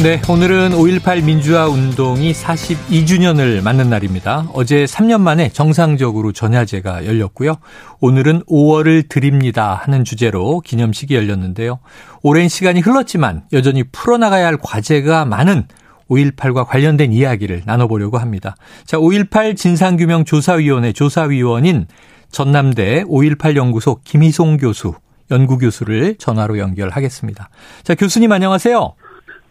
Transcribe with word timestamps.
네, 0.00 0.22
오늘은 0.30 0.70
5.18 0.70 1.24
민주화 1.24 1.66
운동이 1.66 2.32
42주년을 2.32 3.64
맞는 3.64 3.90
날입니다. 3.90 4.46
어제 4.52 4.84
3년 4.84 5.20
만에 5.20 5.48
정상적으로 5.48 6.30
전야제가 6.30 7.04
열렸고요. 7.04 7.56
오늘은 7.98 8.44
5월을 8.44 9.08
드립니다 9.08 9.74
하는 9.82 10.04
주제로 10.04 10.60
기념식이 10.60 11.16
열렸는데요. 11.16 11.80
오랜 12.22 12.48
시간이 12.48 12.78
흘렀지만 12.78 13.42
여전히 13.52 13.82
풀어나가야 13.90 14.46
할 14.46 14.56
과제가 14.56 15.24
많은 15.24 15.66
5.18과 16.08 16.64
관련된 16.64 17.12
이야기를 17.12 17.62
나눠보려고 17.66 18.18
합니다. 18.18 18.54
자, 18.86 18.98
5.18 18.98 19.56
진상규명 19.56 20.24
조사위원회 20.24 20.92
조사위원인 20.92 21.88
전남대 22.30 23.02
5.18 23.02 23.56
연구소 23.56 23.98
김희송 24.04 24.58
교수, 24.58 24.94
연구교수를 25.32 26.18
전화로 26.18 26.58
연결하겠습니다. 26.58 27.50
자, 27.82 27.94
교수님 27.96 28.30
안녕하세요. 28.30 28.94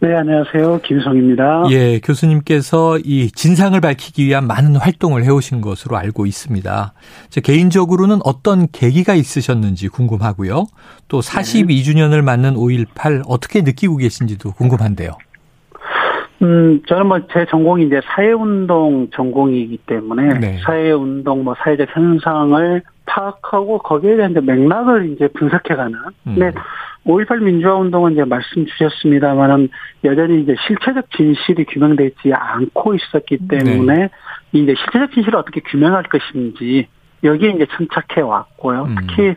네, 0.00 0.14
안녕하세요. 0.14 0.82
김성입니다. 0.84 1.64
예, 1.72 1.98
교수님께서 1.98 2.98
이 2.98 3.32
진상을 3.32 3.80
밝히기 3.80 4.26
위한 4.26 4.46
많은 4.46 4.76
활동을 4.76 5.24
해오신 5.24 5.60
것으로 5.60 5.96
알고 5.96 6.24
있습니다. 6.24 6.92
제 7.30 7.40
개인적으로는 7.40 8.20
어떤 8.22 8.68
계기가 8.70 9.14
있으셨는지 9.14 9.88
궁금하고요. 9.88 10.66
또 11.08 11.20
42주년을 11.20 12.22
맞는 12.22 12.54
5.18 12.54 13.24
어떻게 13.26 13.62
느끼고 13.62 13.96
계신지도 13.96 14.52
궁금한데요. 14.52 15.18
음, 16.42 16.82
저는 16.86 17.06
뭐 17.06 17.18
제 17.32 17.46
전공이 17.46 17.86
이제 17.86 18.00
사회운동 18.04 19.08
전공이기 19.12 19.78
때문에 19.86 20.38
네. 20.38 20.58
사회운동 20.64 21.44
뭐 21.44 21.54
사회적 21.58 21.88
현상을 21.90 22.82
파악하고 23.06 23.78
거기에 23.78 24.16
대한 24.16 24.30
이제 24.30 24.40
맥락을 24.40 25.10
이제 25.10 25.28
분석해가는. 25.28 25.98
음. 25.98 26.34
근데 26.34 26.52
5.18 27.06 27.42
민주화 27.42 27.74
운동은 27.74 28.12
이제 28.12 28.24
말씀 28.24 28.66
주셨습니다만은 28.66 29.68
여전히 30.04 30.42
이제 30.42 30.54
실체적 30.66 31.10
진실이 31.10 31.64
규명되지 31.64 32.32
않고 32.32 32.94
있었기 32.94 33.38
네. 33.48 33.58
때문에 33.58 34.10
이제 34.52 34.74
실체적 34.74 35.12
진실을 35.12 35.38
어떻게 35.38 35.60
규명할 35.60 36.04
것인지 36.04 36.86
여기에 37.24 37.50
이제 37.50 37.66
천착해 37.76 38.20
왔고요. 38.20 38.84
음. 38.84 38.96
특히 39.00 39.34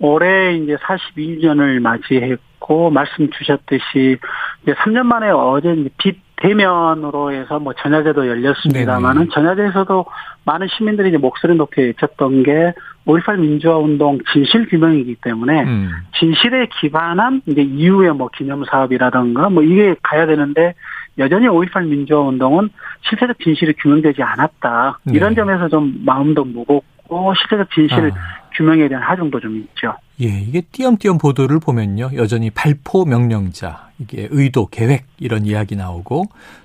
올해 0.00 0.54
이제 0.56 0.76
42주년을 0.76 1.80
맞이했고 1.80 2.90
말씀 2.90 3.30
주셨듯이 3.30 4.18
이제 4.62 4.74
3년 4.74 5.02
만에 5.02 5.30
어제 5.30 5.74
빛 5.98 6.20
대면으로 6.40 7.32
해서 7.32 7.58
뭐 7.58 7.72
전야제도 7.72 8.26
열렸습니다만은. 8.26 9.30
전야제에서도 9.30 10.06
많은 10.44 10.68
시민들이 10.68 11.08
이제 11.08 11.18
목소리 11.18 11.54
높게 11.54 11.82
외쳤던 11.82 12.44
게 12.44 12.72
5.18 13.06 13.38
민주화 13.40 13.76
운동 13.76 14.18
진실 14.32 14.68
규명이기 14.68 15.16
때문에 15.22 15.62
음. 15.64 15.90
진실에 16.18 16.68
기반한 16.80 17.42
이제 17.46 17.62
이후에 17.62 18.10
뭐 18.10 18.28
기념 18.28 18.64
사업이라든가 18.64 19.48
뭐 19.48 19.62
이게 19.62 19.96
가야 20.02 20.26
되는데 20.26 20.74
여전히 21.18 21.48
5.18 21.48 21.86
민주화 21.88 22.20
운동은 22.20 22.68
실체적 23.08 23.38
진실이 23.40 23.74
규명되지 23.74 24.22
않았다. 24.22 25.00
이런 25.12 25.30
네. 25.30 25.36
점에서 25.36 25.68
좀 25.68 26.02
마음도 26.04 26.44
무겁고 26.44 27.34
실체적 27.34 27.70
진실 27.72 28.12
아. 28.14 28.47
규명에 28.58 28.88
대한 28.88 29.04
하중도 29.04 29.38
좀 29.38 29.56
있죠. 29.56 29.94
예, 30.20 30.26
이게 30.26 30.60
띄엄띄엄 30.60 31.18
보도를 31.18 31.60
보면요. 31.60 32.10
여전히 32.16 32.50
발포 32.50 33.04
명령자, 33.04 33.88
이게 34.00 34.26
의도, 34.30 34.66
계획 34.66 35.06
이런 35.18 35.46
이야기 35.46 35.76
나오고 35.76 36.24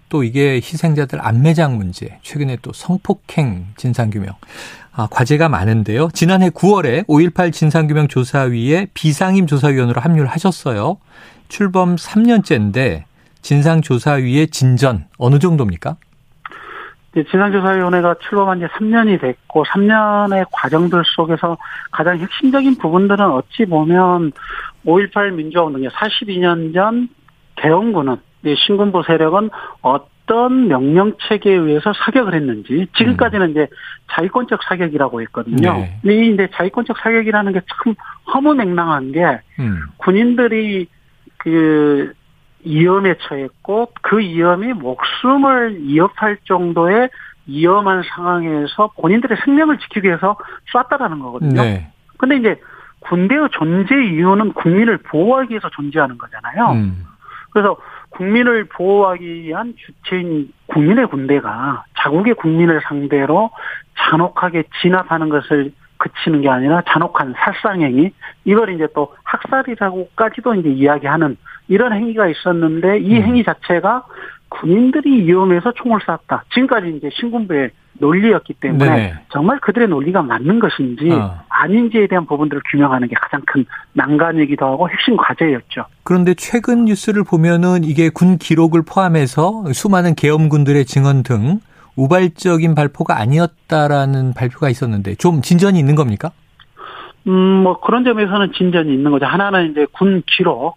또 0.09 0.23
이게 0.23 0.55
희생자들 0.55 1.25
안매장 1.25 1.77
문제, 1.77 2.17
최근에 2.23 2.57
또 2.63 2.73
성폭행 2.73 3.67
진상규명. 3.77 4.33
아, 4.91 5.07
과제가 5.09 5.49
많은데요. 5.49 6.09
지난해 6.13 6.49
9월에 6.49 7.05
5.18 7.05 7.53
진상규명 7.53 8.07
조사위에 8.07 8.87
비상임 8.95 9.45
조사위원으로 9.45 10.01
합류를 10.01 10.27
하셨어요. 10.27 10.97
출범 11.47 11.95
3년째인데 11.95 13.03
진상조사위의 13.43 14.47
진전 14.47 15.05
어느 15.17 15.37
정도입니까? 15.37 15.97
이제 17.13 17.23
진상조사위원회가 17.29 18.15
출범한 18.27 18.59
지 18.59 18.65
3년이 18.65 19.21
됐고 19.21 19.63
3년의 19.65 20.45
과정들 20.51 21.03
속에서 21.15 21.57
가장 21.91 22.17
핵심적인 22.17 22.77
부분들은 22.77 23.25
어찌 23.31 23.65
보면 23.65 24.31
5.18 24.85 25.33
민주화운동의 25.33 25.89
42년 25.89 26.73
전 26.73 27.09
개헌군은 27.55 28.17
이 28.45 28.55
신군부 28.57 29.03
세력은 29.05 29.49
어떤 29.81 30.67
명령 30.67 31.13
체계에 31.27 31.53
의해서 31.53 31.93
사격을 31.93 32.33
했는지 32.33 32.87
지금까지는 32.97 33.51
이제 33.51 33.67
자위권적 34.11 34.61
사격이라고 34.63 35.21
했거든요. 35.21 35.73
네. 35.73 35.99
근데 36.01 36.15
이 36.15 36.33
이제 36.33 36.47
자위권적 36.53 36.97
사격이라는 36.97 37.53
게 37.53 37.61
참 37.83 37.95
허무맹랑한 38.33 39.11
게 39.11 39.39
음. 39.59 39.81
군인들이 39.97 40.87
그 41.37 42.13
위험에 42.65 43.15
처했고 43.27 43.89
그 44.01 44.19
위험이 44.19 44.73
목숨을 44.73 45.81
위협할 45.81 46.37
정도의 46.45 47.09
위험한 47.47 48.03
상황에서 48.03 48.91
본인들의 48.97 49.37
생명을 49.43 49.77
지키기 49.79 50.07
위해서 50.07 50.37
쐈다라는 50.71 51.19
거거든요. 51.19 51.61
네. 51.61 51.91
근데 52.17 52.37
이제 52.37 52.59
군대의 53.01 53.49
존재 53.51 53.95
이유는 53.95 54.53
국민을 54.53 54.97
보호하기 54.97 55.51
위해서 55.51 55.69
존재하는 55.69 56.17
거잖아요. 56.17 56.71
음. 56.73 57.05
그래서 57.51 57.75
국민을 58.09 58.65
보호하기 58.65 59.25
위한 59.25 59.73
주체인 59.77 60.51
국민의 60.67 61.07
군대가 61.07 61.83
자국의 61.99 62.35
국민을 62.35 62.81
상대로 62.87 63.51
잔혹하게 63.97 64.63
진압하는 64.81 65.29
것을 65.29 65.71
그치는 66.03 66.41
게 66.41 66.49
아니라 66.49 66.81
잔혹한 66.87 67.33
살상행위 67.37 68.11
이걸 68.43 68.73
이제 68.73 68.87
또 68.93 69.15
학살이라고까지도 69.23 70.55
이제 70.55 70.69
이야기하는 70.69 71.37
이런 71.69 71.93
행위가 71.93 72.27
있었는데 72.27 72.99
이 72.99 73.17
음. 73.17 73.23
행위 73.23 73.43
자체가 73.43 74.03
군인들이 74.49 75.25
위험해서 75.25 75.71
총을 75.71 75.99
쐈다. 76.01 76.43
지금까지 76.53 76.95
이제 76.97 77.09
신군부의 77.13 77.71
논리였기 77.99 78.53
때문에 78.55 78.85
네네. 78.85 79.13
정말 79.31 79.59
그들의 79.59 79.87
논리가 79.87 80.21
맞는 80.21 80.59
것인지 80.59 81.09
어. 81.11 81.39
아닌지에 81.47 82.07
대한 82.07 82.25
부분들을 82.25 82.61
규명하는 82.69 83.07
게 83.07 83.15
가장 83.15 83.41
큰 83.45 83.65
난관이기도 83.93 84.65
하고 84.65 84.89
핵심 84.89 85.15
과제였죠. 85.15 85.85
그런데 86.03 86.33
최근 86.33 86.85
뉴스를 86.85 87.23
보면은 87.23 87.83
이게 87.83 88.09
군 88.09 88.37
기록을 88.37 88.83
포함해서 88.83 89.71
수많은 89.73 90.15
계엄군들의 90.15 90.85
증언 90.85 91.23
등 91.23 91.59
우발적인 91.95 92.75
발표가 92.75 93.19
아니었다라는 93.19 94.33
발표가 94.33 94.69
있었는데 94.69 95.15
좀 95.15 95.41
진전이 95.41 95.77
있는 95.77 95.95
겁니까? 95.95 96.31
음, 97.27 97.31
뭐 97.63 97.79
그런 97.79 98.03
점에서는 98.03 98.51
진전이 98.53 98.93
있는 98.93 99.11
거죠. 99.11 99.25
하나는 99.25 99.71
이제 99.71 99.85
군 99.91 100.23
기록. 100.25 100.75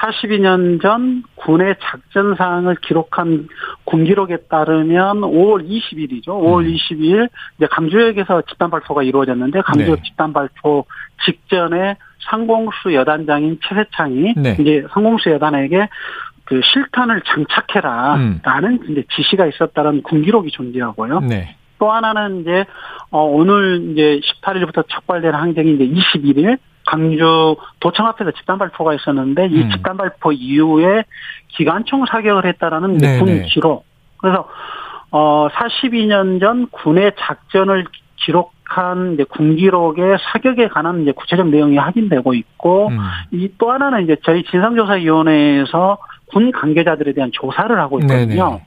42년 0.00 0.82
전 0.82 1.22
군의 1.36 1.76
작전 1.80 2.34
사항을 2.34 2.76
기록한 2.76 3.48
군 3.84 4.04
기록에 4.04 4.38
따르면 4.48 5.20
5월 5.20 5.68
20일이죠. 5.68 6.26
5월 6.26 6.64
음. 6.64 6.74
20일 6.74 7.28
이제 7.56 7.66
강주역에서 7.70 8.42
집단 8.48 8.70
발표가 8.70 9.02
이루어졌는데 9.02 9.60
강주역 9.62 9.96
네. 9.96 10.02
집단 10.02 10.32
발표 10.32 10.84
직전에 11.24 11.96
상공수 12.28 12.94
여단장인 12.94 13.60
최세창이 13.62 14.34
네. 14.36 14.56
이제 14.58 14.84
상공수 14.92 15.30
여단에게 15.30 15.88
그 16.44 16.60
실탄을 16.62 17.22
장착해라라는 17.22 18.70
음. 18.70 18.90
이제 18.90 19.04
지시가 19.14 19.46
있었다는 19.46 20.02
군 20.02 20.22
기록이 20.22 20.50
존재하고요. 20.50 21.20
네. 21.20 21.56
또 21.78 21.90
하나는 21.90 22.40
이제 22.40 22.64
어 23.10 23.22
오늘 23.22 23.90
이제 23.92 24.20
18일부터 24.42 24.88
촉발된 24.88 25.34
항쟁이 25.34 25.74
이제 25.74 25.86
21일 25.86 26.58
강주 26.86 27.56
도청 27.80 28.06
앞에서 28.06 28.30
집단 28.32 28.58
발표가 28.58 28.94
있었는데 28.94 29.46
이 29.46 29.62
음. 29.62 29.70
집단 29.70 29.96
발표 29.96 30.32
이후에 30.32 31.04
기관총 31.48 32.04
사격을 32.06 32.46
했다라는 32.46 32.96
이제 32.96 33.18
군 33.18 33.26
네네. 33.26 33.46
기록. 33.46 33.86
그래서 34.18 34.48
어 35.10 35.48
42년 35.48 36.40
전 36.40 36.68
군의 36.70 37.12
작전을 37.18 37.84
기록한 38.16 39.14
이제 39.14 39.24
군 39.24 39.56
기록의 39.56 40.18
사격에 40.20 40.68
관한 40.68 41.02
이제 41.02 41.12
구체적 41.12 41.48
내용이 41.48 41.76
확인되고 41.76 42.34
있고 42.34 42.88
음. 42.88 42.98
이또 43.30 43.70
하나는 43.72 44.04
이제 44.04 44.16
저희 44.24 44.42
진상조사위원회에서 44.44 45.98
군 46.34 46.50
관계자들에 46.50 47.12
대한 47.12 47.30
조사를 47.32 47.78
하고 47.78 48.00
있거든요. 48.00 48.50
네네. 48.50 48.64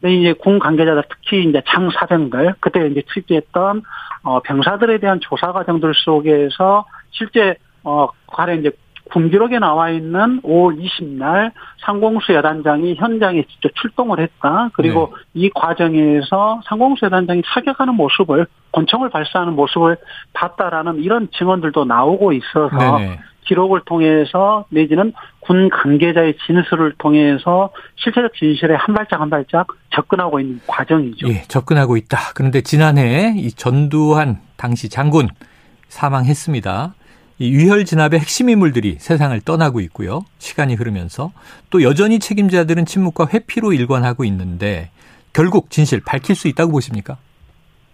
근데 0.00 0.14
이제 0.14 0.32
군 0.34 0.60
관계자들 0.60 1.02
특히 1.10 1.44
이제 1.44 1.60
장사병들 1.66 2.54
그때 2.60 2.86
이제 2.86 3.02
투입됐던 3.08 3.82
어 4.22 4.40
병사들에 4.40 4.98
대한 4.98 5.18
조사 5.20 5.50
과정들 5.52 5.94
속에서 5.96 6.86
실제 7.10 7.56
어 7.82 8.06
관련 8.28 8.60
이제 8.60 8.70
군 9.10 9.30
기록에 9.30 9.58
나와 9.58 9.90
있는 9.90 10.40
5월 10.42 10.80
20날 10.80 11.50
상공수 11.84 12.34
여단장이 12.34 12.94
현장에 12.94 13.42
직접 13.50 13.74
출동을 13.74 14.20
했다. 14.20 14.70
그리고 14.74 15.14
이 15.34 15.50
과정에서 15.52 16.60
상공수 16.66 17.06
여단장이 17.06 17.42
사격하는 17.52 17.94
모습을 17.94 18.46
권총을 18.70 19.10
발사하는 19.10 19.54
모습을 19.54 19.96
봤다라는 20.34 21.02
이런 21.02 21.28
증언들도 21.36 21.84
나오고 21.84 22.32
있어서 22.34 22.98
네네. 22.98 23.18
기록을 23.48 23.80
통해서 23.86 24.66
내지는 24.68 25.12
군 25.40 25.70
관계자의 25.70 26.36
진술을 26.46 26.94
통해서 26.98 27.70
실체적 27.96 28.34
진실에 28.34 28.74
한 28.74 28.94
발짝 28.94 29.20
한 29.20 29.30
발짝 29.30 29.66
접근하고 29.90 30.38
있는 30.38 30.60
과정이죠. 30.66 31.28
예, 31.28 31.42
접근하고 31.48 31.96
있다. 31.96 32.18
그런데 32.34 32.60
지난해 32.60 33.34
이 33.36 33.50
전두환 33.50 34.38
당시 34.56 34.88
장군 34.88 35.28
사망했습니다. 35.88 36.94
이 37.40 37.52
유혈 37.52 37.84
진압의 37.84 38.20
핵심 38.20 38.50
인물들이 38.50 38.96
세상을 38.98 39.40
떠나고 39.40 39.80
있고요. 39.80 40.24
시간이 40.38 40.74
흐르면서 40.74 41.32
또 41.70 41.82
여전히 41.82 42.18
책임자들은 42.18 42.84
침묵과 42.84 43.28
회피로 43.32 43.72
일관하고 43.72 44.24
있는데 44.24 44.90
결국 45.32 45.70
진실 45.70 46.00
밝힐 46.04 46.34
수 46.34 46.48
있다고 46.48 46.72
보십니까? 46.72 47.16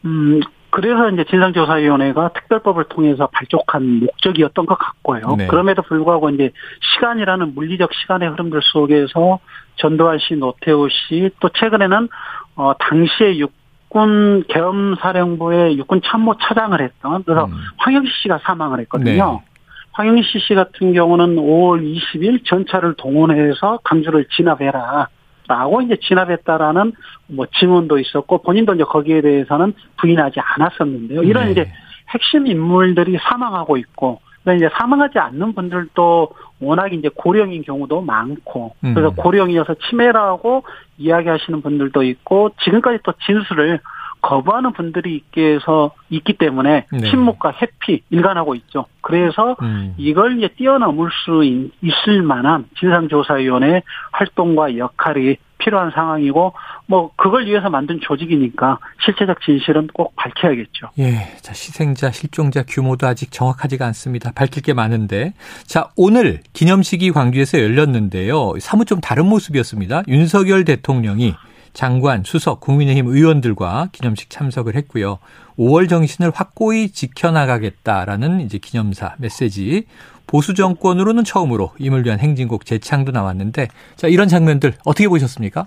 음, 0.06 0.40
그래서 0.74 1.08
이제 1.08 1.22
진상조사위원회가 1.30 2.30
특별법을 2.30 2.86
통해서 2.88 3.28
발족한 3.28 4.00
목적이었던 4.00 4.66
것 4.66 4.76
같고요. 4.76 5.36
네. 5.38 5.46
그럼에도 5.46 5.82
불구하고 5.82 6.30
이제 6.30 6.50
시간이라는 6.94 7.54
물리적 7.54 7.94
시간의 7.94 8.30
흐름들 8.30 8.60
속에서 8.60 9.38
전두환 9.76 10.18
씨, 10.18 10.34
노태우 10.34 10.88
씨, 10.88 11.30
또 11.38 11.48
최근에는 11.50 12.08
어 12.56 12.72
당시에 12.80 13.38
육군 13.38 14.42
계엄사령부의 14.48 15.78
육군 15.78 16.00
참모 16.04 16.34
차장을 16.38 16.80
했던 16.80 17.22
그래서 17.22 17.44
음. 17.44 17.52
황영시 17.76 18.10
씨가 18.22 18.40
사망을 18.42 18.80
했거든요. 18.80 19.40
네. 19.44 19.50
황영시 19.92 20.40
씨 20.40 20.56
같은 20.56 20.92
경우는 20.92 21.36
5월 21.36 21.84
20일 21.84 22.44
전차를 22.44 22.94
동원해서 22.94 23.78
강주를 23.84 24.26
진압해라. 24.36 25.06
라고 25.46 25.82
이제 25.82 25.96
진압했다라는 26.00 26.92
뭐 27.28 27.46
증언도 27.58 27.98
있었고 27.98 28.38
본인도 28.42 28.74
이제 28.74 28.84
거기에 28.84 29.20
대해서는 29.20 29.74
부인하지 29.98 30.40
않았었는데요. 30.40 31.22
이런 31.22 31.46
네. 31.46 31.50
이제 31.52 31.72
핵심 32.10 32.46
인물들이 32.46 33.18
사망하고 33.18 33.76
있고 33.76 34.20
이제 34.56 34.68
사망하지 34.78 35.18
않는 35.18 35.54
분들도 35.54 36.34
워낙 36.60 36.92
이제 36.92 37.08
고령인 37.14 37.62
경우도 37.62 38.02
많고 38.02 38.74
그래서 38.80 39.08
음. 39.08 39.16
고령이어서 39.16 39.74
치매라고 39.88 40.64
이야기하시는 40.98 41.62
분들도 41.62 42.02
있고 42.02 42.50
지금까지 42.62 42.98
또 43.04 43.12
진술을 43.24 43.80
거부하는 44.24 44.72
분들이 44.72 45.16
있게 45.16 45.54
해서 45.54 45.92
있기 46.08 46.38
때문에 46.38 46.86
네. 46.90 47.10
침묵과 47.10 47.52
회피 47.60 48.02
일관하고 48.08 48.54
있죠. 48.54 48.86
그래서 49.02 49.54
음. 49.60 49.94
이걸 49.98 50.38
이제 50.38 50.48
뛰어넘을 50.56 51.10
수 51.24 51.44
있을 51.44 52.22
만한 52.22 52.64
진상조사위원회 52.78 53.82
활동과 54.12 54.78
역할이 54.78 55.36
필요한 55.58 55.90
상황이고 55.90 56.54
뭐 56.86 57.10
그걸 57.16 57.46
위해서 57.46 57.68
만든 57.68 58.00
조직이니까 58.02 58.78
실체적 59.04 59.40
진실은 59.42 59.88
꼭 59.92 60.14
밝혀야겠죠. 60.16 60.90
예. 60.98 61.36
자, 61.40 61.52
희생자, 61.52 62.10
실종자 62.10 62.62
규모도 62.66 63.06
아직 63.06 63.30
정확하지가 63.30 63.86
않습니다. 63.86 64.32
밝힐 64.34 64.62
게 64.62 64.72
많은데. 64.72 65.34
자, 65.66 65.90
오늘 65.96 66.40
기념식이 66.54 67.12
광주에서 67.12 67.58
열렸는데요. 67.58 68.54
사뭇 68.60 68.86
좀 68.86 69.00
다른 69.00 69.26
모습이었습니다. 69.26 70.02
윤석열 70.08 70.64
대통령이 70.64 71.34
장관, 71.74 72.22
수석, 72.24 72.60
국민의힘 72.60 73.08
의원들과 73.08 73.88
기념식 73.92 74.30
참석을 74.30 74.76
했고요. 74.76 75.18
5월 75.58 75.88
정신을 75.88 76.30
확고히 76.34 76.88
지켜나가겠다라는 76.88 78.40
이제 78.40 78.58
기념사 78.58 79.14
메시지. 79.18 79.86
보수 80.26 80.54
정권으로는 80.54 81.24
처음으로 81.24 81.72
임을 81.78 82.06
위한 82.06 82.18
행진곡 82.18 82.64
재창도 82.64 83.12
나왔는데 83.12 83.68
자 83.96 84.08
이런 84.08 84.28
장면들 84.28 84.74
어떻게 84.84 85.08
보셨습니까? 85.08 85.66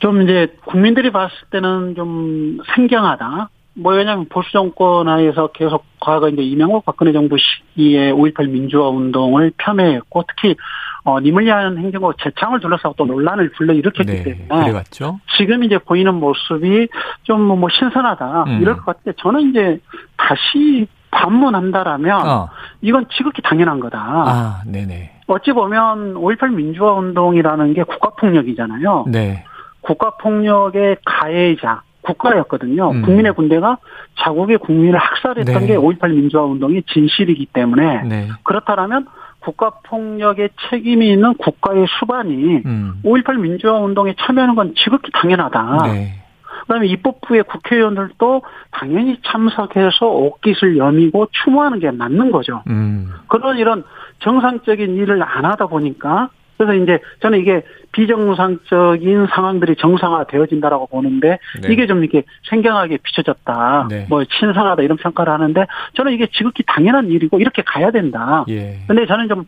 좀 0.00 0.22
이제 0.22 0.48
국민들이 0.64 1.12
봤을 1.12 1.36
때는 1.50 1.94
좀 1.94 2.58
생경하다. 2.74 3.50
뭐 3.74 3.94
왜냐하면 3.94 4.26
보수 4.28 4.50
정권 4.50 5.08
하에서 5.08 5.48
계속 5.48 5.84
과거 6.00 6.28
이제 6.28 6.42
이명박 6.42 6.84
박근혜 6.84 7.12
정부 7.12 7.36
시기에 7.38 8.12
5.18 8.12 8.48
민주화 8.48 8.88
운동을 8.88 9.52
폄훼했고 9.56 10.24
특히 10.26 10.56
어, 11.04 11.20
님을 11.20 11.44
위한 11.44 11.78
행정곡 11.78 12.16
재창을 12.22 12.60
둘러싸고 12.60 12.94
또 12.96 13.06
논란을 13.06 13.50
불러일으켰기 13.52 14.12
네, 14.12 14.22
때문에 14.22 14.64
그래왔죠. 14.66 15.20
지금 15.36 15.64
이제 15.64 15.78
보이는 15.78 16.14
모습이 16.14 16.88
좀뭐 17.22 17.56
뭐 17.56 17.68
신선하다 17.70 18.44
음. 18.46 18.58
이럴 18.60 18.76
것 18.76 18.86
같은데 18.86 19.16
저는 19.20 19.50
이제 19.50 19.80
다시 20.16 20.86
반문한다라면 21.10 22.28
어. 22.28 22.48
이건 22.82 23.06
지극히 23.16 23.42
당연한 23.42 23.80
거다. 23.80 23.98
아, 23.98 24.62
네네. 24.66 25.20
어찌 25.26 25.52
보면 25.52 26.14
5.18 26.14 26.54
민주화 26.54 26.92
운동이라는 26.92 27.74
게 27.74 27.82
국가폭력이잖아요. 27.82 29.06
네. 29.08 29.44
국가폭력의 29.82 30.98
가해자, 31.04 31.82
국가였거든요. 32.02 32.90
음. 32.90 33.02
국민의 33.02 33.34
군대가 33.34 33.78
자국의 34.18 34.58
국민을 34.58 34.98
학살했던 34.98 35.66
네. 35.66 35.76
게5.18 35.76 36.10
민주화 36.14 36.44
운동의 36.44 36.82
진실이기 36.84 37.46
때문에 37.46 38.02
네. 38.04 38.28
그렇다면 38.42 39.06
국가폭력의 39.40 40.50
책임이 40.68 41.10
있는 41.10 41.34
국가의 41.34 41.86
수반이 41.98 42.62
음. 42.64 43.00
5.18 43.04 43.38
민주화 43.38 43.78
운동에 43.78 44.14
참여하는 44.18 44.54
건 44.54 44.74
지극히 44.76 45.10
당연하다. 45.12 45.82
네. 45.86 46.20
그다음에 46.62 46.86
입법부의 46.86 47.44
국회의원들도 47.44 48.42
당연히 48.70 49.18
참석해서 49.24 50.06
옷깃을 50.06 50.76
여미고 50.76 51.28
추모하는 51.32 51.80
게 51.80 51.90
맞는 51.90 52.30
거죠. 52.30 52.62
음. 52.68 53.10
그런 53.28 53.58
이런 53.58 53.84
정상적인 54.20 54.96
일을 54.96 55.22
안 55.22 55.44
하다 55.44 55.66
보니까 55.66 56.28
그래서 56.60 56.82
이제 56.82 56.98
저는 57.20 57.38
이게 57.38 57.62
비정상적인 57.92 59.28
상황들이 59.34 59.76
정상화되어진다라고 59.76 60.88
보는데 60.88 61.38
네. 61.62 61.72
이게 61.72 61.86
좀 61.86 62.04
이렇게 62.04 62.24
생경하게 62.50 62.98
비춰졌다. 62.98 63.86
네. 63.88 64.06
뭐 64.08 64.22
신선하다 64.28 64.82
이런 64.82 64.98
평가를 64.98 65.32
하는데 65.32 65.66
저는 65.94 66.12
이게 66.12 66.26
지극히 66.32 66.62
당연한 66.66 67.08
일이고 67.08 67.40
이렇게 67.40 67.62
가야 67.62 67.90
된다. 67.90 68.44
예. 68.48 68.78
근데 68.86 69.06
저는 69.06 69.28
좀 69.28 69.44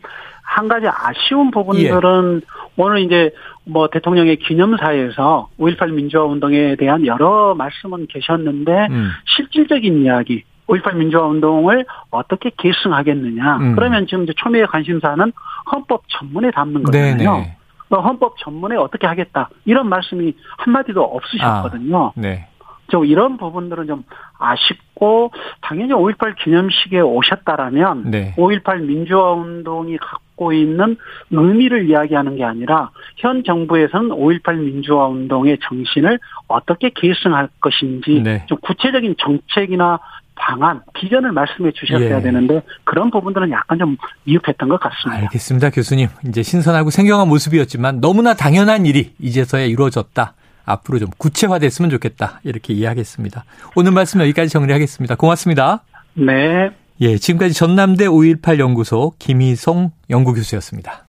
한 0.52 0.68
가지 0.68 0.86
아쉬운 0.86 1.50
부분들은 1.50 2.42
예. 2.42 2.46
오늘 2.76 3.00
이제 3.00 3.30
뭐 3.64 3.88
대통령의 3.88 4.36
기념사에서 4.36 5.48
5.18 5.58 5.92
민주화 5.92 6.24
운동에 6.24 6.76
대한 6.76 7.06
여러 7.06 7.54
말씀은 7.54 8.06
계셨는데 8.08 8.88
음. 8.90 9.10
실질적인 9.34 10.02
이야기 10.02 10.44
5.18 10.68 10.96
민주화 10.96 11.26
운동을 11.26 11.84
어떻게 12.10 12.50
계승하겠느냐. 12.56 13.56
음. 13.56 13.74
그러면 13.74 14.06
지금 14.06 14.24
이제 14.24 14.32
초미의 14.36 14.66
관심사는 14.68 15.32
헌법 15.70 16.02
전문에 16.08 16.50
담는 16.50 16.82
거잖아요. 16.84 17.46
그 17.88 17.96
헌법 17.96 18.38
전문에 18.38 18.76
어떻게 18.76 19.06
하겠다. 19.06 19.50
이런 19.66 19.88
말씀이 19.88 20.34
한마디도 20.56 21.02
없으셨거든요. 21.02 22.06
아, 22.06 22.12
네. 22.16 22.48
좀 22.92 23.06
이런 23.06 23.38
부분들은 23.38 23.86
좀 23.86 24.04
아쉽고 24.38 25.32
당연히 25.62 25.92
5.18 25.92 26.36
기념식에 26.36 27.00
오셨다라면 27.00 28.10
네. 28.10 28.34
5.18 28.36 28.82
민주화 28.82 29.32
운동이 29.32 29.96
갖고 29.96 30.52
있는 30.52 30.96
의미를 31.30 31.88
이야기하는 31.88 32.36
게 32.36 32.44
아니라 32.44 32.90
현 33.16 33.44
정부에서는 33.44 34.10
5.18 34.10 34.56
민주화 34.58 35.06
운동의 35.06 35.58
정신을 35.62 36.18
어떻게 36.48 36.90
계승할 36.94 37.48
것인지 37.60 38.20
네. 38.22 38.44
좀 38.46 38.58
구체적인 38.58 39.14
정책이나 39.18 39.98
방안, 40.34 40.80
비전을 40.94 41.32
말씀해 41.32 41.72
주셨어야 41.72 42.18
예. 42.18 42.22
되는데 42.22 42.62
그런 42.84 43.10
부분들은 43.10 43.50
약간 43.50 43.78
좀 43.78 43.96
미흡했던 44.24 44.68
것 44.68 44.80
같습니다. 44.80 45.22
알겠습니다, 45.22 45.70
교수님. 45.70 46.08
이제 46.26 46.42
신선하고 46.42 46.90
생경한 46.90 47.28
모습이었지만 47.28 48.00
너무나 48.00 48.34
당연한 48.34 48.86
일이 48.86 49.12
이제서야 49.18 49.64
이루어졌다. 49.64 50.34
앞으로 50.64 50.98
좀 50.98 51.08
구체화됐으면 51.18 51.90
좋겠다. 51.90 52.40
이렇게 52.44 52.72
이해하겠습니다. 52.72 53.44
오늘 53.74 53.92
말씀 53.92 54.20
여기까지 54.20 54.50
정리하겠습니다. 54.50 55.16
고맙습니다. 55.16 55.82
네. 56.14 56.70
예, 57.00 57.16
지금까지 57.16 57.54
전남대 57.54 58.06
5.18 58.06 58.58
연구소 58.58 59.12
김희송 59.18 59.90
연구교수였습니다. 60.10 61.00